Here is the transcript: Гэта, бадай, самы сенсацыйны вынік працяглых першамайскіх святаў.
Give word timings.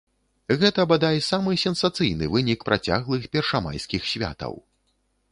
Гэта, 0.61 0.85
бадай, 0.91 1.17
самы 1.25 1.51
сенсацыйны 1.63 2.29
вынік 2.35 2.59
працяглых 2.69 3.27
першамайскіх 3.35 4.09
святаў. 4.13 4.57